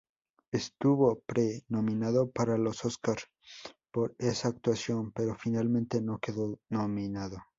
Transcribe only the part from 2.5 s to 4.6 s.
los Óscar por esa